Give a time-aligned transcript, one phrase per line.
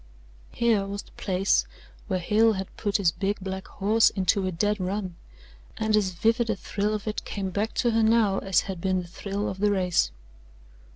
[0.51, 1.67] Here was the place
[2.07, 5.15] where Hale had put his big black horse into a dead run,
[5.77, 9.03] and as vivid a thrill of it came back to her now as had been
[9.03, 10.09] the thrill of the race.